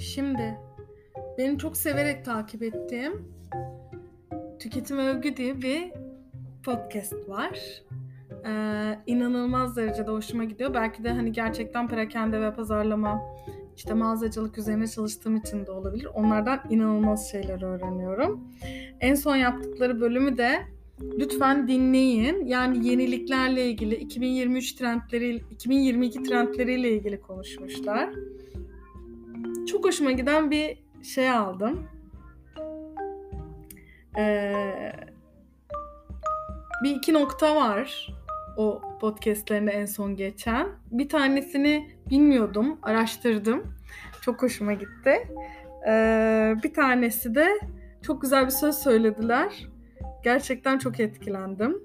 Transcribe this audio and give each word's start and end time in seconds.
Şimdi 0.00 0.58
benim 1.38 1.58
çok 1.58 1.76
severek 1.76 2.24
takip 2.24 2.62
ettiğim 2.62 3.12
Tüketim 4.58 4.98
Övgü 4.98 5.36
diye 5.36 5.62
bir 5.62 5.92
podcast 6.64 7.28
var. 7.28 7.82
Ee, 8.46 8.98
inanılmaz 9.06 9.76
derecede 9.76 10.10
hoşuma 10.10 10.44
gidiyor. 10.44 10.74
Belki 10.74 11.04
de 11.04 11.10
hani 11.10 11.32
gerçekten 11.32 11.88
perakende 11.88 12.40
ve 12.40 12.54
pazarlama 12.54 13.22
işte 13.76 13.94
mağazacılık 13.94 14.58
üzerine 14.58 14.86
çalıştığım 14.86 15.36
için 15.36 15.66
de 15.66 15.70
olabilir. 15.70 16.08
Onlardan 16.14 16.60
inanılmaz 16.70 17.30
şeyler 17.30 17.62
öğreniyorum. 17.62 18.44
En 19.00 19.14
son 19.14 19.36
yaptıkları 19.36 20.00
bölümü 20.00 20.38
de 20.38 20.62
lütfen 21.18 21.68
dinleyin. 21.68 22.46
Yani 22.46 22.88
yeniliklerle 22.88 23.70
ilgili 23.70 23.94
2023 23.94 24.72
trendleri 24.72 25.42
2022 25.50 26.22
trendleriyle 26.22 26.92
ilgili 26.92 27.20
konuşmuşlar. 27.20 28.10
Çok 29.66 29.84
hoşuma 29.84 30.12
giden 30.12 30.50
bir 30.50 30.78
şey 31.02 31.30
aldım. 31.30 31.88
Ee, 34.18 34.92
bir 36.84 36.96
iki 36.96 37.12
nokta 37.12 37.56
var 37.56 38.14
o 38.56 38.82
podcastlerinde 39.00 39.70
en 39.70 39.86
son 39.86 40.16
geçen. 40.16 40.68
Bir 40.90 41.08
tanesini 41.08 41.90
bilmiyordum, 42.10 42.78
araştırdım. 42.82 43.74
Çok 44.20 44.42
hoşuma 44.42 44.72
gitti. 44.72 45.28
Ee, 45.88 46.54
bir 46.62 46.74
tanesi 46.74 47.34
de 47.34 47.48
çok 48.02 48.22
güzel 48.22 48.44
bir 48.44 48.50
söz 48.50 48.74
söylediler. 48.74 49.68
Gerçekten 50.24 50.78
çok 50.78 51.00
etkilendim. 51.00 51.78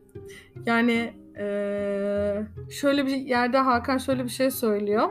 Yani 0.65 1.13
ee, 1.39 2.41
şöyle 2.69 3.05
bir 3.05 3.15
yerde 3.15 3.57
Hakan 3.57 3.97
şöyle 3.97 4.23
bir 4.23 4.29
şey 4.29 4.51
söylüyor. 4.51 5.09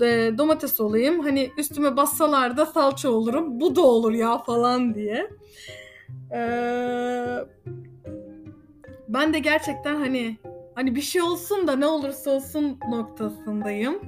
E, 0.00 0.38
domates 0.38 0.80
olayım 0.80 1.20
hani 1.20 1.50
üstüme 1.58 1.96
bassalar 1.96 2.56
da 2.56 2.66
salça 2.66 3.10
olurum. 3.10 3.60
Bu 3.60 3.76
da 3.76 3.80
olur 3.80 4.12
ya 4.12 4.38
falan 4.38 4.94
diye. 4.94 5.30
Ee, 6.32 7.36
ben 9.08 9.34
de 9.34 9.38
gerçekten 9.38 9.94
hani 9.94 10.36
hani 10.74 10.94
bir 10.94 11.00
şey 11.00 11.22
olsun 11.22 11.66
da 11.66 11.76
ne 11.76 11.86
olursa 11.86 12.30
olsun 12.30 12.78
noktasındayım. 12.90 14.00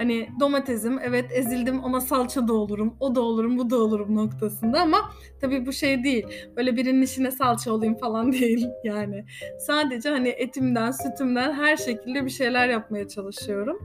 Hani 0.00 0.28
domatesim 0.40 0.98
evet 0.98 1.30
ezildim 1.34 1.84
ama 1.84 2.00
salça 2.00 2.48
da 2.48 2.52
olurum, 2.52 2.94
o 3.00 3.14
da 3.14 3.20
olurum, 3.20 3.58
bu 3.58 3.70
da 3.70 3.76
olurum 3.76 4.16
noktasında 4.16 4.80
ama 4.80 4.98
tabii 5.40 5.66
bu 5.66 5.72
şey 5.72 6.04
değil. 6.04 6.26
Böyle 6.56 6.76
birinin 6.76 7.02
işine 7.02 7.30
salça 7.30 7.72
olayım 7.72 7.94
falan 7.94 8.32
değil 8.32 8.68
yani. 8.84 9.24
Sadece 9.58 10.08
hani 10.08 10.28
etimden, 10.28 10.90
sütümden 10.90 11.52
her 11.52 11.76
şekilde 11.76 12.24
bir 12.24 12.30
şeyler 12.30 12.68
yapmaya 12.68 13.08
çalışıyorum. 13.08 13.78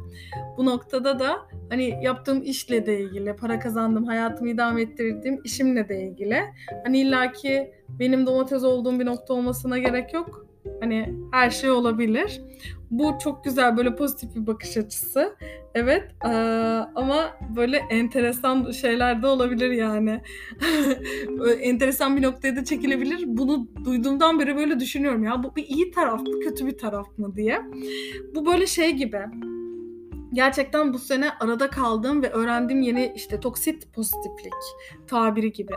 Bu 0.58 0.66
noktada 0.66 1.20
da 1.20 1.36
hani 1.70 2.00
yaptığım 2.02 2.44
işle 2.44 2.86
de 2.86 3.00
ilgili, 3.00 3.36
para 3.36 3.60
kazandım, 3.60 4.06
hayatımı 4.06 4.50
idame 4.50 4.82
ettirdiğim 4.82 5.42
işimle 5.44 5.90
de 5.90 6.04
ilgili. 6.04 6.40
Hani 6.84 7.00
illaki 7.00 7.72
benim 8.00 8.26
domates 8.26 8.64
olduğum 8.64 9.00
bir 9.00 9.06
nokta 9.06 9.34
olmasına 9.34 9.78
gerek 9.78 10.14
yok. 10.14 10.46
Hani 10.80 11.14
her 11.32 11.50
şey 11.50 11.72
olabilir. 11.72 12.42
Bu 13.00 13.18
çok 13.24 13.44
güzel 13.44 13.78
böyle 13.78 13.96
pozitif 13.96 14.36
bir 14.36 14.48
bakış 14.48 14.78
açısı. 14.78 15.36
Evet 15.74 16.12
ama 16.96 17.38
böyle 17.56 17.78
enteresan 17.78 18.72
şeyler 18.72 19.22
de 19.22 19.28
olabilir 19.28 19.72
yani. 19.72 20.22
enteresan 21.62 22.18
bir 22.18 22.22
noktaya 22.22 22.56
da 22.56 22.64
çekilebilir. 22.64 23.24
Bunu 23.28 23.68
duyduğumdan 23.86 24.40
beri 24.40 24.56
böyle 24.56 24.80
düşünüyorum 24.80 25.24
ya 25.24 25.44
bu 25.44 25.56
bir 25.56 25.64
iyi 25.64 25.92
taraf 25.92 26.22
mı 26.22 26.40
kötü 26.40 26.68
bir 26.68 26.78
taraf 26.78 27.18
mı 27.18 27.36
diye. 27.36 27.62
Bu 28.36 28.46
böyle 28.46 28.68
şey 28.68 28.92
gibi 28.92 29.20
gerçekten 30.34 30.94
bu 30.94 31.00
sene 31.00 31.32
arada 31.40 31.70
kaldığım 31.70 32.24
ve 32.24 32.30
öğrendiğim 32.30 32.82
yeni 32.82 33.14
işte 33.16 33.40
toksit 33.40 33.94
pozitiflik 33.94 34.54
tabiri 35.08 35.52
gibi. 35.52 35.76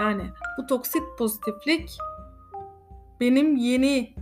Yani 0.00 0.22
bu 0.58 0.66
toksit 0.66 1.02
pozitiflik 1.18 1.90
benim 3.20 3.56
yeni 3.56 4.14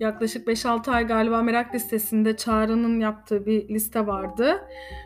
yaklaşık 0.00 0.48
5-6 0.48 0.90
ay 0.90 1.06
galiba 1.06 1.42
merak 1.42 1.74
listesinde 1.74 2.36
Çağrı'nın 2.36 3.00
yaptığı 3.00 3.46
bir 3.46 3.68
liste 3.68 4.06
vardı. 4.06 4.64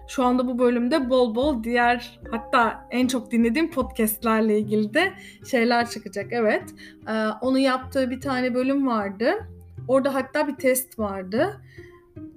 Şu 0.09 0.25
anda 0.25 0.47
bu 0.47 0.59
bölümde 0.59 1.11
bol 1.11 1.35
bol 1.35 1.65
diğer 1.65 2.21
hatta 2.31 2.89
en 2.91 3.07
çok 3.07 3.31
dinlediğim 3.31 3.71
podcastlerle 3.71 4.59
ilgili 4.59 4.95
de 4.95 5.13
şeyler 5.51 5.91
çıkacak. 5.91 6.27
Evet. 6.31 6.65
Ee, 7.09 7.13
onu 7.41 7.59
yaptığı 7.59 8.11
bir 8.11 8.21
tane 8.21 8.55
bölüm 8.55 8.87
vardı. 8.87 9.35
Orada 9.89 10.15
hatta 10.15 10.49
bir 10.49 10.57
test 10.57 10.99
vardı. 10.99 11.61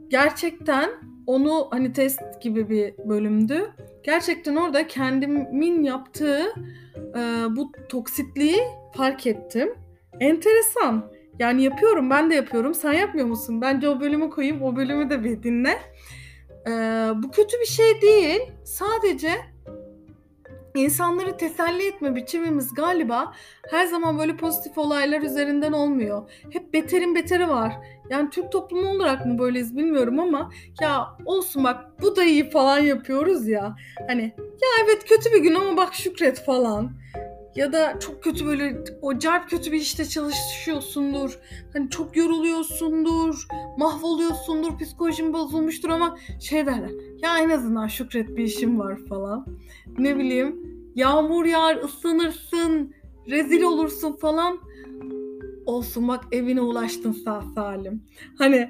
Gerçekten 0.10 0.90
onu 1.28 1.68
hani 1.72 1.94
test 1.94 2.22
gibi 2.42 2.70
bir 2.70 2.94
bölümdü. 3.10 3.72
Gerçekten 4.04 4.56
orada 4.56 4.88
kendimin 4.88 5.84
yaptığı 5.84 6.42
e, 6.96 7.22
bu 7.56 7.72
toksitliği 7.90 8.58
fark 8.94 9.28
ettim. 9.28 9.74
Enteresan. 10.20 11.12
Yani 11.40 11.64
yapıyorum 11.64 12.10
ben 12.10 12.30
de 12.30 12.36
yapıyorum. 12.36 12.74
Sen 12.74 12.94
yapmıyor 12.94 13.28
musun? 13.28 13.62
Bence 13.62 13.90
o 13.90 14.00
bölümü 14.00 14.30
koyayım. 14.30 14.62
O 14.62 14.76
bölümü 14.76 15.10
de 15.10 15.24
bir 15.24 15.44
dinle. 15.44 15.78
Ee, 16.68 16.72
bu 17.16 17.32
kötü 17.32 17.60
bir 17.60 17.66
şey 17.66 18.02
değil. 18.02 18.42
Sadece 18.64 19.32
insanları 20.76 21.38
teselli 21.38 21.88
etme 21.88 22.16
biçimimiz 22.16 22.74
galiba 22.74 23.34
her 23.70 23.86
zaman 23.86 24.20
böyle 24.20 24.38
pozitif 24.38 24.78
olaylar 24.78 25.22
üzerinden 25.22 25.72
olmuyor. 25.72 26.30
Hep 26.50 26.74
beterin 26.74 27.16
beteri 27.16 27.50
var. 27.50 27.74
Yani 28.10 28.30
Türk 28.30 28.52
toplumu 28.52 28.90
olarak 28.90 29.26
mı 29.26 29.40
böyleyiz 29.40 29.78
bilmiyorum 29.78 30.20
ama 30.20 30.52
ya 30.82 31.08
olsun 31.26 31.64
bak 31.64 32.02
bu 32.02 32.16
da 32.16 32.24
iyi 32.24 32.50
falan 32.50 32.80
yapıyoruz 32.80 33.48
ya. 33.48 33.76
Hani 34.08 34.24
ya 34.38 34.70
evet 34.84 35.06
kötü 35.10 35.34
bir 35.34 35.40
gün 35.40 35.56
ama 35.56 35.78
bak 35.78 35.94
şükret 35.94 36.46
falan. 36.46 36.92
Ya 37.56 37.74
da 37.74 38.00
çok 38.00 38.24
kötü 38.24 38.46
böyle 38.46 38.84
o 39.02 39.10
acayip 39.10 39.50
kötü 39.50 39.72
bir 39.72 39.78
işte 39.78 40.06
çalışıyorsundur. 40.06 41.40
Hani 41.74 41.90
çok 41.90 42.18
yoruluyorsundur, 42.18 43.48
mahvoluyorsundur, 43.78 44.78
psikolojin 44.78 45.34
bozulmuştur 45.34 45.90
ama 45.90 46.18
şey 46.42 46.66
derler. 46.66 46.92
Ya 47.24 47.38
en 47.40 47.50
azından 47.50 47.88
şükret 47.88 48.38
bir 48.38 48.44
işim 48.44 48.80
var 48.80 48.98
falan. 49.10 49.46
Ne 49.98 50.18
bileyim 50.18 50.56
yağmur 50.96 51.46
yağar 51.46 51.76
ıslanırsın, 51.76 52.94
rezil 53.30 53.62
olursun 53.62 54.12
falan. 54.12 54.60
Olsun 55.66 56.08
bak 56.08 56.24
evine 56.32 56.62
ulaştın 56.62 57.12
sağ 57.12 57.44
salim. 57.56 58.04
Hani 58.38 58.70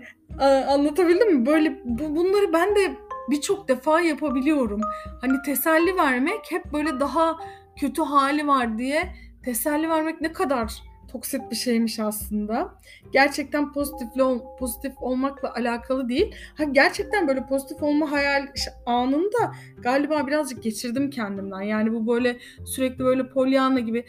anlatabildim 0.68 1.36
mi? 1.36 1.46
Böyle 1.46 1.81
bu, 1.86 2.16
bunları 2.16 2.53
ben 2.53 2.75
de 2.75 2.96
birçok 3.30 3.68
defa 3.68 4.02
yapabiliyorum. 4.02 4.81
Hani 5.22 5.34
teselli 5.46 5.98
vermek 5.98 6.40
hep 6.50 6.74
böyle 6.74 7.00
daha 7.00 7.38
kötü 7.75 8.01
hali 8.01 8.47
var 8.47 8.77
diye 8.77 9.15
teselli 9.43 9.89
vermek 9.89 10.21
ne 10.21 10.33
kadar 10.33 10.73
toksit 11.11 11.41
bir 11.51 11.55
şeymiş 11.55 11.99
aslında. 11.99 12.75
Gerçekten 13.13 13.73
pozitifli 13.73 14.23
ol, 14.23 14.39
pozitif 14.59 14.93
olmakla 15.01 15.53
alakalı 15.53 16.09
değil. 16.09 16.35
Ha 16.57 16.63
gerçekten 16.63 17.27
böyle 17.27 17.45
pozitif 17.45 17.83
olma 17.83 18.11
hayal 18.11 18.47
anında 18.85 19.55
galiba 19.77 20.27
birazcık 20.27 20.63
geçirdim 20.63 21.09
kendimden. 21.09 21.61
Yani 21.61 21.93
bu 21.93 22.07
böyle 22.07 22.37
sürekli 22.65 22.99
böyle 22.99 23.29
Pollyanna 23.29 23.79
gibi 23.79 24.05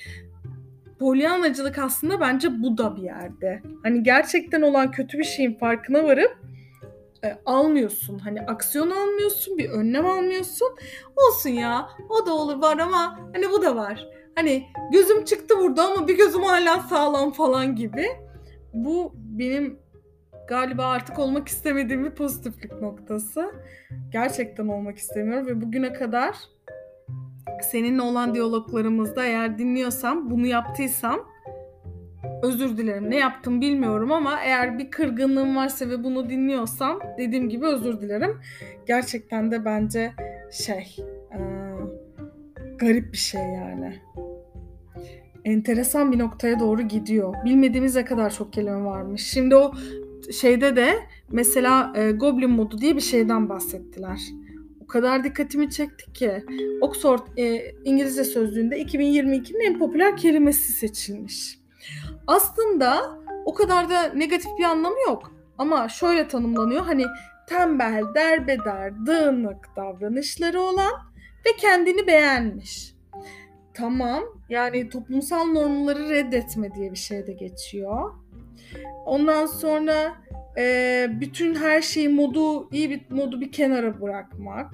Polyanacılık 0.98 1.78
aslında 1.78 2.20
bence 2.20 2.62
bu 2.62 2.78
da 2.78 2.96
bir 2.96 3.02
yerde. 3.02 3.62
Hani 3.82 4.02
gerçekten 4.02 4.62
olan 4.62 4.90
kötü 4.90 5.18
bir 5.18 5.24
şeyin 5.24 5.54
farkına 5.54 6.04
varıp 6.04 6.38
e, 7.25 7.38
almıyorsun. 7.47 8.19
Hani 8.19 8.41
aksiyon 8.41 8.91
almıyorsun, 8.91 9.59
bir 9.59 9.71
önlem 9.71 10.06
almıyorsun. 10.06 10.69
Olsun 11.16 11.50
ya, 11.50 11.88
o 12.09 12.27
da 12.27 12.34
olur 12.34 12.62
var 12.62 12.78
ama 12.78 13.19
hani 13.34 13.50
bu 13.50 13.62
da 13.62 13.77
var. 13.77 14.09
Hani 14.34 14.66
gözüm 14.93 15.25
çıktı 15.25 15.55
burada 15.59 15.84
ama 15.84 16.09
bir 16.09 16.16
gözüm 16.16 16.43
hala 16.43 16.81
sağlam 16.81 17.33
falan 17.33 17.77
gibi. 17.77 18.06
Bu 18.75 19.12
benim 19.15 19.78
galiba 20.49 20.84
artık 20.87 21.19
olmak 21.19 21.49
istemediğim 21.49 22.05
bir 22.05 22.10
pozitiflik 22.10 22.72
noktası. 22.80 23.53
Gerçekten 24.10 24.68
olmak 24.68 24.98
istemiyorum 24.98 25.47
ve 25.47 25.60
bugüne 25.60 25.92
kadar 25.92 26.36
seninle 27.63 28.03
olan 28.03 28.34
diyaloglarımızda 28.34 29.25
eğer 29.25 29.59
dinliyorsam, 29.59 30.30
bunu 30.30 30.47
yaptıysam 30.47 31.31
özür 32.42 32.77
dilerim. 32.77 33.10
Ne 33.10 33.16
yaptım 33.16 33.60
bilmiyorum 33.60 34.12
ama 34.12 34.41
eğer 34.41 34.78
bir 34.78 34.91
kırgınlığım 34.91 35.56
varsa 35.56 35.89
ve 35.89 36.04
bunu 36.04 36.30
dinliyorsam 36.30 37.00
dediğim 37.18 37.48
gibi 37.48 37.66
özür 37.66 38.00
dilerim. 38.00 38.39
Gerçekten 38.86 39.50
de 39.50 39.65
bence 39.65 40.12
şey 40.53 40.97
e, 41.33 41.39
garip 42.78 43.12
bir 43.12 43.18
şey 43.18 43.41
yani. 43.41 43.94
Enteresan 45.44 46.12
bir 46.12 46.18
noktaya 46.18 46.60
doğru 46.60 46.83
gidiyor. 46.83 47.34
Bilmediğimiz 47.44 48.04
kadar 48.04 48.30
çok 48.30 48.53
kelime 48.53 48.84
varmış. 48.84 49.22
Şimdi 49.22 49.56
o 49.56 49.72
şeyde 50.33 50.77
de 50.77 50.94
mesela 51.30 51.92
e, 51.97 52.10
Goblin 52.10 52.50
modu 52.50 52.78
diye 52.78 52.97
bir 52.97 53.00
şeyden 53.00 53.48
bahsettiler. 53.48 54.21
O 54.80 54.86
kadar 54.86 55.24
dikkatimi 55.24 55.71
çekti 55.71 56.12
ki 56.12 56.44
Oxford 56.80 57.21
e, 57.36 57.74
İngilizce 57.84 58.24
sözlüğünde 58.24 58.83
2022'nin 58.83 59.60
en 59.60 59.78
popüler 59.78 60.16
kelimesi 60.16 60.72
seçilmiş. 60.72 61.61
Aslında 62.26 63.18
o 63.44 63.54
kadar 63.54 63.90
da 63.90 64.02
negatif 64.02 64.50
bir 64.58 64.64
anlamı 64.64 65.00
yok. 65.06 65.32
Ama 65.58 65.88
şöyle 65.88 66.28
tanımlanıyor 66.28 66.82
hani 66.84 67.04
tembel, 67.48 68.02
derbeder, 68.14 69.06
dağınık 69.06 69.68
davranışları 69.76 70.60
olan 70.60 70.92
ve 71.46 71.50
kendini 71.58 72.06
beğenmiş. 72.06 72.94
Tamam 73.74 74.22
yani 74.48 74.88
toplumsal 74.88 75.44
normları 75.44 76.08
reddetme 76.08 76.74
diye 76.74 76.90
bir 76.92 76.96
şey 76.96 77.26
de 77.26 77.32
geçiyor. 77.32 78.12
Ondan 79.06 79.46
sonra 79.46 80.14
e, 80.56 81.06
bütün 81.20 81.54
her 81.54 81.82
şeyi 81.82 82.08
modu 82.08 82.68
iyi 82.70 82.90
bir 82.90 83.00
modu 83.10 83.40
bir 83.40 83.52
kenara 83.52 84.00
bırakmak. 84.00 84.70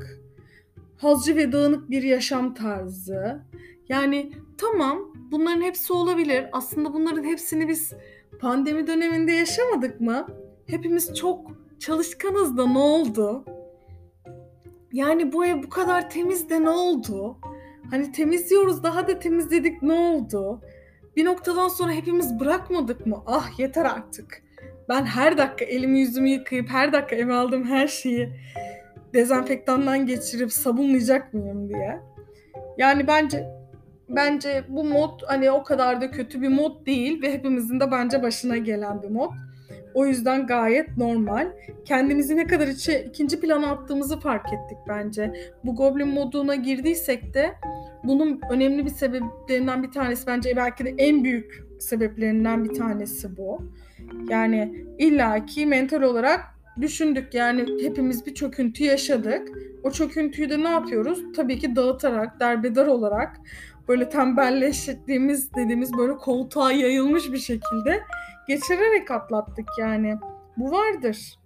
Hazcı 0.98 1.36
ve 1.36 1.52
dağınık 1.52 1.90
bir 1.90 2.02
yaşam 2.02 2.54
tarzı. 2.54 3.42
Yani 3.88 4.32
tamam 4.58 4.98
bunların 5.30 5.62
hepsi 5.62 5.92
olabilir. 5.92 6.46
Aslında 6.52 6.94
bunların 6.94 7.24
hepsini 7.24 7.68
biz 7.68 7.92
pandemi 8.40 8.86
döneminde 8.86 9.32
yaşamadık 9.32 10.00
mı? 10.00 10.26
Hepimiz 10.66 11.14
çok 11.14 11.50
çalışkanız 11.78 12.56
da 12.56 12.66
ne 12.66 12.78
oldu? 12.78 13.44
Yani 14.92 15.32
bu 15.32 15.46
ev 15.46 15.62
bu 15.62 15.68
kadar 15.68 16.10
temiz 16.10 16.50
de 16.50 16.64
ne 16.64 16.70
oldu? 16.70 17.38
Hani 17.90 18.12
temizliyoruz 18.12 18.82
daha 18.82 19.08
da 19.08 19.18
temizledik 19.18 19.82
ne 19.82 19.92
oldu? 19.92 20.62
Bir 21.16 21.24
noktadan 21.24 21.68
sonra 21.68 21.92
hepimiz 21.92 22.40
bırakmadık 22.40 23.06
mı? 23.06 23.22
Ah 23.26 23.58
yeter 23.58 23.84
artık. 23.84 24.42
Ben 24.88 25.04
her 25.04 25.38
dakika 25.38 25.64
elimi 25.64 26.00
yüzümü 26.00 26.28
yıkayıp 26.28 26.68
her 26.68 26.92
dakika 26.92 27.16
eve 27.16 27.34
aldığım 27.34 27.64
her 27.64 27.86
şeyi 27.86 28.32
dezenfektandan 29.14 30.06
geçirip 30.06 30.52
sabunlayacak 30.52 31.34
mıyım 31.34 31.68
diye. 31.68 32.00
Yani 32.78 33.06
bence 33.06 33.58
bence 34.08 34.64
bu 34.68 34.84
mod 34.84 35.20
hani 35.26 35.50
o 35.50 35.62
kadar 35.62 36.00
da 36.00 36.10
kötü 36.10 36.42
bir 36.42 36.48
mod 36.48 36.86
değil 36.86 37.22
ve 37.22 37.32
hepimizin 37.32 37.80
de 37.80 37.90
bence 37.90 38.22
başına 38.22 38.56
gelen 38.56 39.02
bir 39.02 39.08
mod. 39.08 39.30
O 39.94 40.06
yüzden 40.06 40.46
gayet 40.46 40.96
normal. 40.96 41.52
Kendimizi 41.84 42.36
ne 42.36 42.46
kadar 42.46 42.68
içe, 42.68 43.04
ikinci 43.04 43.40
plana 43.40 43.70
attığımızı 43.70 44.20
fark 44.20 44.46
ettik 44.46 44.78
bence. 44.88 45.32
Bu 45.64 45.76
Goblin 45.76 46.08
moduna 46.08 46.54
girdiysek 46.54 47.34
de 47.34 47.54
bunun 48.04 48.40
önemli 48.50 48.84
bir 48.84 48.90
sebeplerinden 48.90 49.82
bir 49.82 49.90
tanesi 49.90 50.26
bence 50.26 50.56
belki 50.56 50.84
de 50.84 50.94
en 50.98 51.24
büyük 51.24 51.64
sebeplerinden 51.80 52.64
bir 52.64 52.74
tanesi 52.74 53.36
bu. 53.36 53.62
Yani 54.28 54.84
illaki 54.98 55.66
mental 55.66 56.02
olarak 56.02 56.40
düşündük 56.80 57.34
yani 57.34 57.82
hepimiz 57.82 58.26
bir 58.26 58.34
çöküntü 58.34 58.84
yaşadık. 58.84 59.48
O 59.82 59.90
çöküntüyü 59.90 60.50
de 60.50 60.62
ne 60.62 60.68
yapıyoruz? 60.68 61.22
Tabii 61.36 61.58
ki 61.58 61.76
dağıtarak, 61.76 62.40
derbeder 62.40 62.86
olarak 62.86 63.40
böyle 63.88 64.08
tembelleştiğimiz 64.08 65.54
dediğimiz 65.54 65.98
böyle 65.98 66.16
koltuğa 66.16 66.72
yayılmış 66.72 67.32
bir 67.32 67.38
şekilde 67.38 68.02
geçirerek 68.48 69.10
atlattık 69.10 69.68
yani. 69.78 70.16
Bu 70.56 70.70
vardır. 70.70 71.38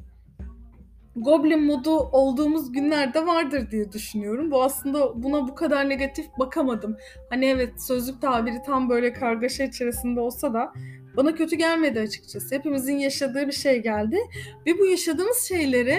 Goblin 1.17 1.63
modu 1.63 1.91
olduğumuz 1.91 2.73
günlerde 2.73 3.27
vardır 3.27 3.71
diye 3.71 3.93
düşünüyorum. 3.93 4.51
Bu 4.51 4.63
aslında 4.63 5.23
buna 5.23 5.49
bu 5.49 5.55
kadar 5.55 5.89
negatif 5.89 6.27
bakamadım. 6.39 6.97
Hani 7.31 7.47
evet 7.47 7.83
sözlük 7.83 8.21
tabiri 8.23 8.63
tam 8.67 8.89
böyle 8.89 9.13
kargaşa 9.13 9.65
içerisinde 9.65 10.21
olsa 10.21 10.55
da 10.55 10.73
bana 11.17 11.35
kötü 11.35 11.57
gelmedi 11.57 12.01
açıkçası. 12.01 12.55
Hepimizin 12.55 12.99
yaşadığı 12.99 13.47
bir 13.47 13.53
şey 13.53 13.83
geldi. 13.83 14.19
Ve 14.67 14.79
bu 14.79 14.87
yaşadığımız 14.87 15.39
şeyleri 15.39 15.99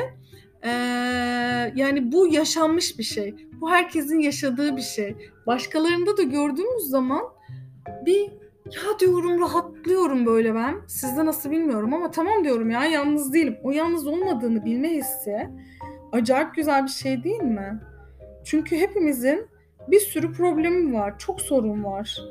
ee, 0.64 0.70
yani 1.76 2.12
bu 2.12 2.28
yaşanmış 2.28 3.00
bir 3.00 3.04
şey. 3.04 3.36
Bu 3.62 3.72
herkesin 3.72 4.20
yaşadığı 4.20 4.78
bir 4.78 4.82
şey. 4.82 5.16
Başkalarında 5.48 6.18
da 6.18 6.24
gördüğümüz 6.24 6.84
zaman 6.84 7.22
bir 8.06 8.22
ya 8.66 9.00
diyorum 9.00 9.40
rahatlıyorum 9.40 10.26
böyle 10.26 10.56
ben. 10.56 10.76
Sizde 10.88 11.26
nasıl 11.26 11.52
bilmiyorum 11.52 11.94
ama 11.94 12.12
tamam 12.12 12.44
diyorum 12.44 12.70
ya 12.70 12.86
yalnız 12.86 13.34
değilim. 13.34 13.58
O 13.64 13.72
yalnız 13.72 14.08
olmadığını 14.08 14.66
bilme 14.66 14.90
hissi 14.90 15.50
acayip 16.12 16.56
güzel 16.56 16.84
bir 16.84 16.90
şey 16.90 17.24
değil 17.24 17.44
mi? 17.44 17.82
Çünkü 18.44 18.78
hepimizin 18.78 19.48
bir 19.88 20.00
sürü 20.00 20.34
problemi 20.34 20.94
var. 20.94 21.20
Çok 21.20 21.42
sorun 21.42 21.84
var. 21.84 22.22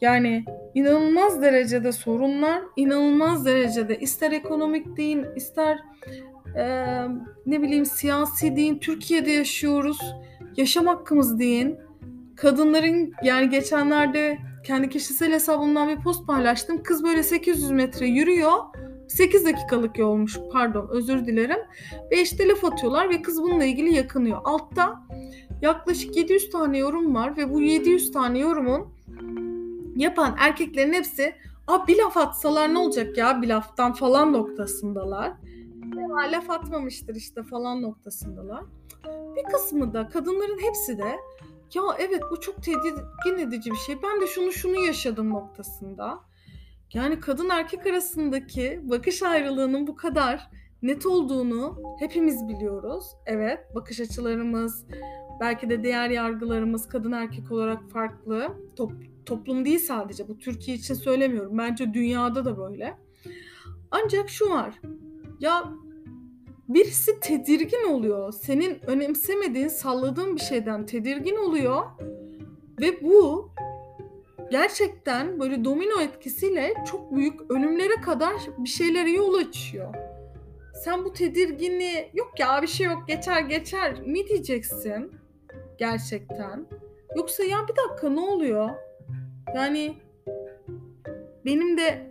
Yani 0.00 0.44
inanılmaz 0.74 1.42
derecede 1.42 1.92
sorunlar, 1.92 2.62
inanılmaz 2.76 3.46
derecede 3.46 3.98
ister 3.98 4.32
ekonomik 4.32 4.96
deyin, 4.96 5.26
ister 5.36 5.78
e, 6.56 6.64
ne 7.46 7.62
bileyim 7.62 7.86
siyasi 7.86 8.56
deyin, 8.56 8.78
Türkiye'de 8.78 9.30
yaşıyoruz, 9.30 9.98
yaşam 10.56 10.86
hakkımız 10.86 11.38
deyin. 11.38 11.78
Kadınların 12.36 13.12
yani 13.22 13.50
geçenlerde 13.50 14.38
kendi 14.64 14.88
kişisel 14.88 15.32
hesabımdan 15.32 15.88
bir 15.88 16.02
post 16.02 16.26
paylaştım. 16.26 16.82
Kız 16.82 17.04
böyle 17.04 17.22
800 17.22 17.70
metre 17.70 18.06
yürüyor. 18.06 18.52
8 19.08 19.46
dakikalık 19.46 19.98
yolmuş 19.98 20.38
pardon 20.52 20.88
özür 20.90 21.26
dilerim. 21.26 21.58
Ve 22.10 22.22
işte 22.22 22.48
laf 22.48 22.64
atıyorlar 22.64 23.10
ve 23.10 23.22
kız 23.22 23.42
bununla 23.42 23.64
ilgili 23.64 23.94
yakınıyor. 23.94 24.40
Altta 24.44 25.02
yaklaşık 25.62 26.16
700 26.16 26.50
tane 26.50 26.78
yorum 26.78 27.14
var 27.14 27.36
ve 27.36 27.50
bu 27.50 27.60
700 27.60 28.12
tane 28.12 28.38
yorumun 28.38 28.93
yapan 29.96 30.36
erkeklerin 30.38 30.92
hepsi 30.92 31.34
Aa, 31.66 31.86
bir 31.86 31.98
laf 31.98 32.16
atsalar 32.16 32.74
ne 32.74 32.78
olacak 32.78 33.18
ya 33.18 33.42
bir 33.42 33.48
laftan 33.48 33.92
falan 33.92 34.32
noktasındalar. 34.32 35.32
Ya, 35.96 36.32
laf 36.32 36.50
atmamıştır 36.50 37.14
işte 37.14 37.42
falan 37.42 37.82
noktasındalar. 37.82 38.64
Bir 39.36 39.42
kısmı 39.42 39.94
da 39.94 40.08
kadınların 40.08 40.58
hepsi 40.58 40.98
de 40.98 41.16
ya 41.74 41.82
evet 41.98 42.22
bu 42.30 42.40
çok 42.40 42.62
tedirgin 42.62 43.48
edici 43.48 43.70
bir 43.70 43.76
şey. 43.76 43.96
Ben 44.02 44.20
de 44.20 44.26
şunu 44.26 44.52
şunu 44.52 44.86
yaşadım 44.86 45.30
noktasında. 45.30 46.20
Yani 46.94 47.20
kadın 47.20 47.48
erkek 47.48 47.86
arasındaki 47.86 48.80
bakış 48.84 49.22
ayrılığının 49.22 49.86
bu 49.86 49.96
kadar 49.96 50.50
net 50.82 51.06
olduğunu 51.06 51.82
hepimiz 51.98 52.48
biliyoruz. 52.48 53.04
Evet, 53.26 53.74
bakış 53.74 54.00
açılarımız, 54.00 54.84
belki 55.40 55.70
de 55.70 55.84
değer 55.84 56.10
yargılarımız 56.10 56.88
kadın 56.88 57.12
erkek 57.12 57.52
olarak 57.52 57.90
farklı. 57.90 58.48
Top, 58.76 58.92
toplum 59.26 59.64
değil 59.64 59.78
sadece 59.78 60.28
bu 60.28 60.38
Türkiye 60.38 60.76
için 60.76 60.94
söylemiyorum. 60.94 61.58
Bence 61.58 61.94
dünyada 61.94 62.44
da 62.44 62.58
böyle. 62.58 62.94
Ancak 63.90 64.28
şu 64.28 64.50
var. 64.50 64.80
Ya 65.40 65.72
birisi 66.68 67.20
tedirgin 67.20 67.90
oluyor. 67.90 68.32
Senin 68.32 68.78
önemsemediğin, 68.86 69.68
salladığın 69.68 70.36
bir 70.36 70.40
şeyden 70.40 70.86
tedirgin 70.86 71.36
oluyor. 71.36 71.82
Ve 72.80 73.02
bu 73.02 73.50
gerçekten 74.50 75.40
böyle 75.40 75.64
domino 75.64 76.00
etkisiyle 76.00 76.74
çok 76.90 77.16
büyük 77.16 77.50
ölümlere 77.50 78.00
kadar 78.00 78.34
bir 78.58 78.68
şeylere 78.68 79.10
yol 79.10 79.34
açıyor. 79.34 79.94
Sen 80.84 81.04
bu 81.04 81.12
tedirginliği 81.12 82.10
yok 82.14 82.32
ya 82.38 82.62
bir 82.62 82.66
şey 82.66 82.86
yok 82.86 83.08
geçer 83.08 83.40
geçer 83.40 84.00
mi 84.00 84.28
diyeceksin 84.28 85.12
gerçekten? 85.78 86.66
Yoksa 87.16 87.44
ya 87.44 87.58
bir 87.68 87.76
dakika 87.76 88.10
ne 88.10 88.20
oluyor? 88.20 88.70
Yani 89.54 89.94
benim 91.44 91.78
de 91.78 92.10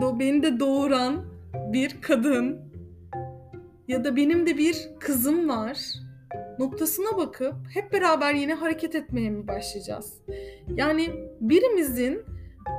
do, 0.00 0.18
beni 0.18 0.42
de 0.42 0.60
doğuran 0.60 1.24
bir 1.72 2.00
kadın 2.00 2.60
ya 3.88 4.04
da 4.04 4.16
benim 4.16 4.46
de 4.46 4.58
bir 4.58 4.88
kızım 5.00 5.48
var 5.48 6.04
noktasına 6.58 7.16
bakıp 7.16 7.54
hep 7.74 7.92
beraber 7.92 8.34
yine 8.34 8.54
hareket 8.54 8.94
etmeye 8.94 9.30
mi 9.30 9.48
başlayacağız? 9.48 10.18
Yani 10.76 11.10
birimizin 11.40 12.22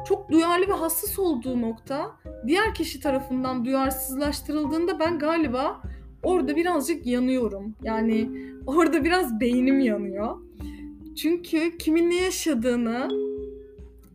çok 0.08 0.32
duyarlı 0.32 0.68
ve 0.68 0.74
hassas 0.74 1.20
olduğu 1.20 1.62
nokta 1.62 2.12
diğer 2.48 2.74
kişi 2.74 3.00
tarafından 3.00 3.66
duyarsızlaştırıldığında 3.66 5.00
ben 5.00 5.20
galiba 5.20 5.82
orada 6.26 6.56
birazcık 6.56 7.06
yanıyorum. 7.06 7.76
Yani 7.84 8.30
orada 8.68 9.04
biraz 9.04 9.40
beynim 9.40 9.80
yanıyor. 9.80 10.38
Çünkü 11.16 11.78
kimin 11.78 12.10
ne 12.10 12.16
yaşadığını, 12.16 13.08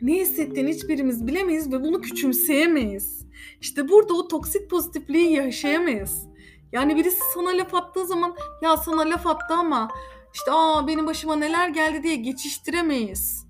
ne 0.02 0.14
hissettiğini 0.14 0.70
hiçbirimiz 0.70 1.26
bilemeyiz 1.26 1.72
ve 1.72 1.80
bunu 1.84 2.00
küçümseyemeyiz. 2.00 3.26
İşte 3.60 3.88
burada 3.88 4.14
o 4.14 4.28
toksik 4.28 4.70
pozitifliği 4.70 5.32
yaşayamayız. 5.32 6.26
Yani 6.72 6.96
birisi 6.96 7.20
sana 7.34 7.48
laf 7.48 7.74
attığı 7.74 8.06
zaman 8.06 8.34
ya 8.62 8.76
sana 8.76 9.00
laf 9.00 9.26
attı 9.26 9.54
ama 9.54 9.88
işte 10.34 10.50
aa 10.52 10.86
benim 10.86 11.06
başıma 11.06 11.36
neler 11.36 11.68
geldi 11.68 12.02
diye 12.02 12.16
geçiştiremeyiz. 12.16 13.46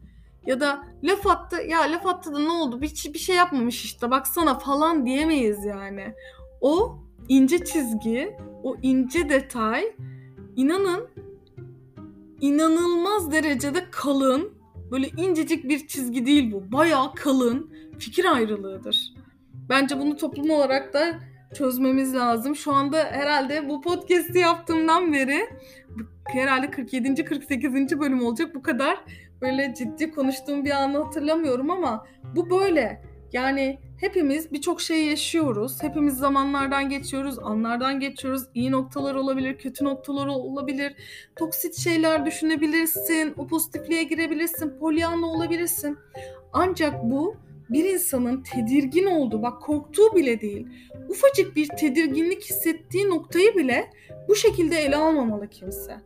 Ya 0.47 0.61
da 0.61 0.85
laf 1.03 1.27
attı 1.27 1.57
ya 1.69 1.81
laf 1.81 2.07
attı 2.07 2.35
da 2.35 2.39
ne 2.39 2.51
oldu 2.51 2.81
bir, 2.81 3.11
bir 3.15 3.19
şey 3.19 3.37
yapmamış 3.37 3.85
işte 3.85 4.11
baksana 4.11 4.59
falan 4.59 5.07
diyemeyiz 5.07 5.65
yani. 5.65 6.15
O 6.61 6.99
ince 7.29 7.65
çizgi, 7.65 8.37
o 8.63 8.77
ince 8.83 9.29
detay 9.29 9.85
inanın 10.57 11.09
inanılmaz 12.41 13.33
derecede 13.33 13.85
kalın 13.91 14.53
böyle 14.91 15.09
incecik 15.09 15.69
bir 15.69 15.87
çizgi 15.87 16.27
değil 16.27 16.53
bu. 16.53 16.73
Bayağı 16.73 17.15
kalın 17.15 17.71
fikir 17.99 18.25
ayrılığıdır. 18.25 19.15
Bence 19.69 19.99
bunu 19.99 20.17
toplum 20.17 20.51
olarak 20.51 20.95
da 20.95 21.21
çözmemiz 21.55 22.15
lazım. 22.15 22.57
Şu 22.57 22.73
anda 22.73 22.99
herhalde 22.99 23.69
bu 23.69 23.81
podcast'i 23.81 24.39
yaptığımdan 24.39 25.13
beri 25.13 25.41
herhalde 26.25 26.71
47. 26.71 27.25
48. 27.25 28.01
bölüm 28.01 28.23
olacak. 28.23 28.55
Bu 28.55 28.63
kadar 28.63 29.05
böyle 29.41 29.75
ciddi 29.75 30.11
konuştuğum 30.11 30.65
bir 30.65 30.71
anı 30.71 31.05
hatırlamıyorum 31.05 31.71
ama 31.71 32.07
bu 32.37 32.51
böyle. 32.51 33.03
Yani 33.33 33.79
hepimiz 34.01 34.53
birçok 34.53 34.81
şey 34.81 35.05
yaşıyoruz. 35.05 35.83
Hepimiz 35.83 36.17
zamanlardan 36.17 36.89
geçiyoruz, 36.89 37.39
anlardan 37.39 38.01
geçiyoruz. 38.01 38.43
İyi 38.55 38.71
noktalar 38.71 39.15
olabilir, 39.15 39.59
kötü 39.59 39.85
noktalar 39.85 40.27
olabilir. 40.27 40.95
Toksit 41.37 41.79
şeyler 41.79 42.27
düşünebilirsin, 42.27 43.35
o 43.37 43.47
pozitifliğe 43.47 44.03
girebilirsin, 44.03 44.79
polyanla 44.79 45.27
olabilirsin. 45.27 45.99
Ancak 46.53 47.05
bu 47.05 47.37
bir 47.71 47.85
insanın 47.85 48.43
tedirgin 48.43 49.07
olduğu, 49.07 49.43
bak 49.43 49.63
korktuğu 49.63 50.17
bile 50.17 50.41
değil, 50.41 50.67
ufacık 51.09 51.57
bir 51.57 51.69
tedirginlik 51.69 52.45
hissettiği 52.45 53.09
noktayı 53.09 53.55
bile 53.57 53.91
bu 54.29 54.35
şekilde 54.35 54.77
ele 54.77 54.97
almamalı 54.97 55.49
kimse. 55.51 55.97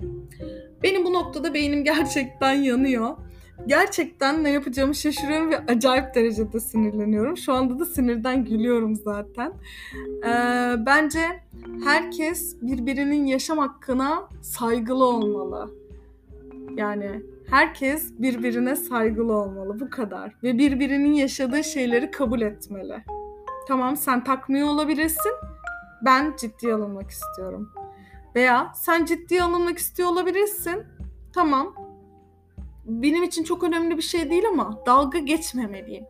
Benim 0.83 1.05
bu 1.05 1.13
noktada 1.13 1.55
beynim 1.55 1.85
gerçekten 1.95 2.53
yanıyor. 2.53 3.17
Gerçekten 3.67 4.45
ne 4.45 4.51
yapacağımı 4.51 4.95
şaşırıyorum 4.95 5.51
ve 5.51 5.59
acayip 5.59 6.15
derecede 6.15 6.61
sinirleniyorum. 6.61 7.37
Şu 7.37 7.53
anda 7.53 7.79
da 7.79 7.85
sinirden 7.85 8.45
gülüyorum 8.45 8.97
zaten. 8.97 9.53
Ee, 10.25 10.75
bence 10.87 11.21
herkes 11.85 12.57
birbirinin 12.63 13.27
yaşam 13.27 13.59
hakkına 13.59 14.29
saygılı 14.43 15.05
olmalı. 15.07 15.71
Yani 16.77 17.23
herkes 17.51 18.13
birbirine 18.19 18.77
saygılı 18.77 19.33
olmalı 19.33 19.81
bu 19.81 19.91
kadar 19.91 20.33
ve 20.43 20.59
birbirinin 20.59 21.13
yaşadığı 21.13 21.65
şeyleri 21.65 22.11
kabul 22.11 22.41
etmeli. 22.41 23.05
Tamam 23.69 23.97
sen 23.97 24.25
takmıyor 24.25 24.69
olabilirsin. 24.69 25.33
Ben 26.05 26.35
ciddiye 26.41 26.75
alınmak 26.75 27.11
istiyorum. 27.11 27.71
Veya 28.35 28.73
sen 28.75 29.05
ciddiye 29.05 29.43
alınmak 29.43 29.79
istiyor 29.79 30.09
olabilirsin. 30.09 30.83
Tamam. 31.33 31.75
Benim 32.87 33.23
için 33.23 33.45
çok 33.45 33.65
önemli 33.65 33.97
bir 33.97 34.03
şey 34.03 34.31
değil 34.31 34.45
ama 34.49 34.81
dalga 34.87 35.19
geçmemeliyim 35.19 36.05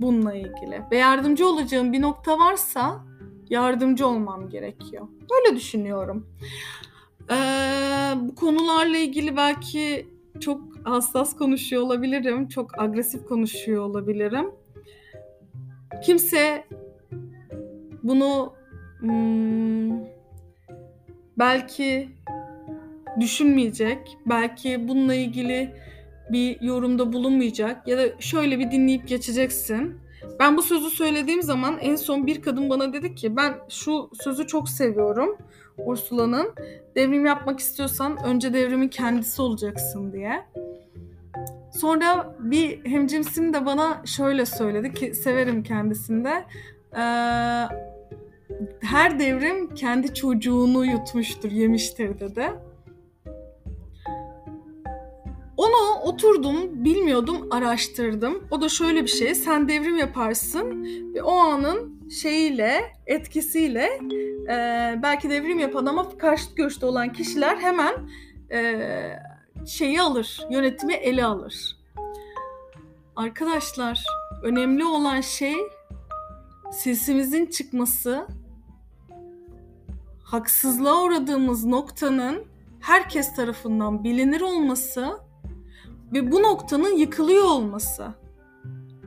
bununla 0.00 0.34
ilgili. 0.34 0.82
Ve 0.90 0.96
yardımcı 0.96 1.48
olacağım 1.48 1.92
bir 1.92 2.02
nokta 2.02 2.38
varsa 2.38 3.04
yardımcı 3.50 4.06
olmam 4.06 4.48
gerekiyor. 4.48 5.08
Böyle 5.30 5.56
düşünüyorum. 5.56 6.26
Ee, 7.30 7.34
bu 8.16 8.34
konularla 8.34 8.96
ilgili 8.96 9.36
belki 9.36 10.08
çok 10.40 10.62
hassas 10.84 11.36
konuşuyor 11.36 11.82
olabilirim, 11.82 12.48
çok 12.48 12.82
agresif 12.82 13.28
konuşuyor 13.28 13.84
olabilirim. 13.84 14.50
Kimse 16.04 16.64
bunu 18.02 18.52
hmm, 19.00 20.04
belki 21.38 22.08
düşünmeyecek, 23.20 24.18
belki 24.26 24.88
bununla 24.88 25.14
ilgili 25.14 25.74
bir 26.32 26.60
yorumda 26.60 27.12
bulunmayacak 27.12 27.88
ya 27.88 27.98
da 27.98 28.20
şöyle 28.20 28.58
bir 28.58 28.70
dinleyip 28.70 29.08
geçeceksin. 29.08 30.00
Ben 30.40 30.56
bu 30.56 30.62
sözü 30.62 30.90
söylediğim 30.90 31.42
zaman 31.42 31.78
en 31.80 31.96
son 31.96 32.26
bir 32.26 32.42
kadın 32.42 32.70
bana 32.70 32.92
dedi 32.92 33.14
ki 33.14 33.36
ben 33.36 33.54
şu 33.68 34.10
sözü 34.22 34.46
çok 34.46 34.68
seviyorum 34.68 35.38
Ursula'nın. 35.78 36.54
Devrim 36.96 37.26
yapmak 37.26 37.60
istiyorsan 37.60 38.18
önce 38.24 38.54
devrimin 38.54 38.88
kendisi 38.88 39.42
olacaksın 39.42 40.12
diye. 40.12 40.44
Sonra 41.72 42.36
bir 42.38 42.84
hemcimsim 42.84 43.52
de 43.52 43.66
bana 43.66 44.02
şöyle 44.04 44.46
söyledi 44.46 44.94
ki 44.94 45.14
severim 45.14 45.62
kendisinde. 45.62 46.44
Ee, 46.92 47.00
her 48.80 49.18
devrim 49.18 49.74
kendi 49.74 50.14
çocuğunu 50.14 50.84
yutmuştur, 50.84 51.50
yemiştir 51.50 52.20
dedi. 52.20 52.50
Onu 55.60 56.00
oturdum, 56.02 56.84
bilmiyordum, 56.84 57.48
araştırdım. 57.50 58.48
O 58.50 58.60
da 58.60 58.68
şöyle 58.68 59.02
bir 59.02 59.08
şey, 59.08 59.34
sen 59.34 59.68
devrim 59.68 59.96
yaparsın 59.96 60.84
ve 61.14 61.22
o 61.22 61.32
anın 61.36 62.10
şeyiyle, 62.10 62.96
etkisiyle 63.06 64.00
e, 64.48 64.54
belki 65.02 65.30
devrim 65.30 65.58
yapan 65.58 65.86
ama 65.86 66.18
karşıt 66.18 66.56
görüşte 66.56 66.86
olan 66.86 67.12
kişiler 67.12 67.56
hemen 67.56 67.94
e, 68.52 68.80
şeyi 69.66 70.02
alır, 70.02 70.46
yönetimi 70.50 70.94
ele 70.94 71.24
alır. 71.24 71.76
Arkadaşlar, 73.16 74.04
önemli 74.42 74.84
olan 74.84 75.20
şey 75.20 75.54
sesimizin 76.72 77.46
çıkması, 77.46 78.26
haksızlığa 80.22 81.02
uğradığımız 81.02 81.64
noktanın 81.64 82.44
herkes 82.80 83.36
tarafından 83.36 84.04
bilinir 84.04 84.40
olması 84.40 85.29
ve 86.12 86.32
bu 86.32 86.42
noktanın 86.42 86.96
yıkılıyor 86.96 87.44
olması. 87.44 88.06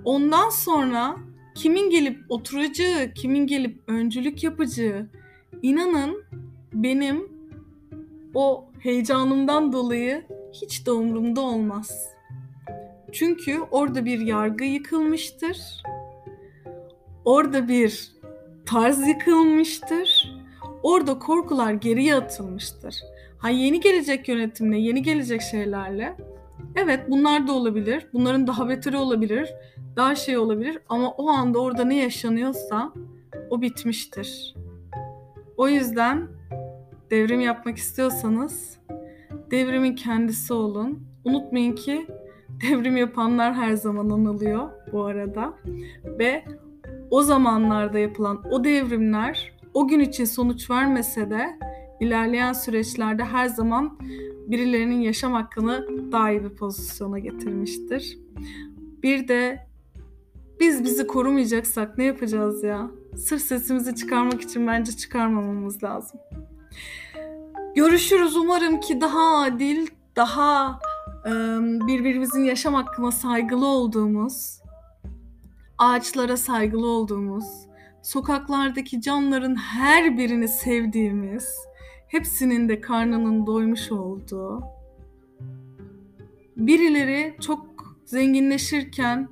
Ondan 0.06 0.50
sonra 0.50 1.16
kimin 1.56 1.90
gelip 1.90 2.20
oturacağı, 2.30 3.14
kimin 3.14 3.48
gelip 3.48 3.84
öncülük 3.88 4.44
yapacağı 4.44 5.10
inanın 5.62 6.24
benim 6.74 7.32
o 8.34 8.66
heyecanımdan 8.80 9.74
dolayı 9.74 10.24
hiç 10.54 10.86
de 10.86 10.92
umurumda 10.92 11.42
olmaz. 11.42 12.10
Çünkü 13.12 13.60
orada 13.72 14.06
bir 14.06 14.20
yargı 14.20 14.64
yıkılmıştır. 14.64 15.58
Orada 17.26 17.68
bir 17.68 18.12
tarz 18.66 19.08
yıkılmıştır. 19.08 20.36
Orada 20.84 21.20
korkular 21.20 21.74
geriye 21.74 22.16
atılmıştır. 22.16 22.96
Ha 23.38 23.50
yeni 23.50 23.80
gelecek 23.80 24.28
yönetimle, 24.28 24.78
yeni 24.78 25.02
gelecek 25.02 25.42
şeylerle 25.42 26.18
Evet 26.76 27.00
bunlar 27.10 27.48
da 27.48 27.54
olabilir. 27.54 28.08
Bunların 28.14 28.48
daha 28.48 28.70
beteri 28.70 28.98
olabilir. 28.98 29.54
Daha 29.96 30.16
şey 30.16 30.38
olabilir. 30.38 30.80
Ama 30.90 31.12
o 31.12 31.30
anda 31.30 31.60
orada 31.60 31.86
ne 31.86 31.98
yaşanıyorsa 31.98 32.94
o 33.50 33.62
bitmiştir. 33.62 34.56
O 35.58 35.68
yüzden 35.68 36.28
devrim 37.12 37.42
yapmak 37.42 37.78
istiyorsanız 37.78 38.80
devrimin 39.52 39.96
kendisi 39.96 40.54
olun. 40.54 41.08
Unutmayın 41.26 41.76
ki 41.76 42.08
devrim 42.62 42.98
yapanlar 42.98 43.54
her 43.54 43.74
zaman 43.74 44.10
anılıyor 44.10 44.70
bu 44.92 45.04
arada. 45.04 45.54
Ve 46.06 46.46
o 47.10 47.22
zamanlarda 47.22 48.00
yapılan 48.00 48.44
o 48.52 48.64
devrimler 48.64 49.54
o 49.74 49.88
gün 49.88 50.00
için 50.00 50.26
sonuç 50.26 50.70
vermese 50.70 51.30
de 51.30 51.60
ilerleyen 52.00 52.54
süreçlerde 52.54 53.24
her 53.24 53.46
zaman 53.46 54.00
birilerinin 54.48 55.02
yaşam 55.02 55.34
hakkını 55.34 55.88
daha 56.12 56.32
iyi 56.32 56.44
bir 56.44 56.50
pozisyona 56.50 57.20
getirmiştir. 57.20 58.18
Bir 59.04 59.28
de 59.28 59.68
biz 60.60 60.84
bizi 60.84 61.08
korumayacaksak 61.08 61.98
ne 61.98 62.04
yapacağız 62.04 62.64
ya? 62.64 62.92
Sırf 63.18 63.42
sesimizi 63.42 63.96
çıkarmak 63.96 64.42
için 64.42 64.68
bence 64.68 64.92
çıkarmamamız 64.92 65.84
lazım. 65.84 66.20
Görüşürüz 67.76 68.38
umarım 68.38 68.80
ki 68.80 69.02
daha 69.02 69.38
adil, 69.38 69.88
daha 70.16 70.80
birbirimizin 71.88 72.44
yaşam 72.44 72.74
hakkına 72.74 73.12
saygılı 73.12 73.68
olduğumuz, 73.68 74.60
ağaçlara 75.78 76.38
saygılı 76.38 76.88
olduğumuz, 76.88 77.46
sokaklardaki 78.02 79.02
canların 79.02 79.56
her 79.56 80.18
birini 80.18 80.48
sevdiğimiz, 80.48 81.56
hepsinin 82.14 82.70
de 82.70 82.82
karnının 82.82 83.46
doymuş 83.46 83.92
olduğu, 83.92 84.64
birileri 86.58 87.36
çok 87.42 87.66
zenginleşirken 88.06 89.28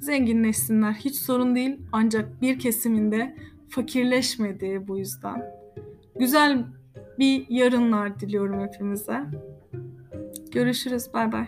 zenginleşsinler 0.00 0.92
hiç 0.92 1.16
sorun 1.16 1.54
değil 1.54 1.76
ancak 1.92 2.42
bir 2.42 2.58
kesiminde 2.58 3.36
fakirleşmediği 3.68 4.88
bu 4.88 4.98
yüzden. 4.98 5.42
Güzel 6.18 6.64
bir 7.18 7.46
yarınlar 7.48 8.20
diliyorum 8.20 8.60
hepimize. 8.60 9.20
Görüşürüz 10.52 11.14
bay 11.14 11.32
bay. 11.32 11.46